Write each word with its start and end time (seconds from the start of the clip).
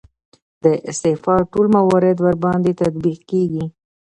د 0.63 0.65
استعفا 0.91 1.35
ټول 1.51 1.67
موارد 1.77 2.17
ورباندې 2.25 2.71
تطبیق 2.81 3.19
کیږي. 3.29 3.65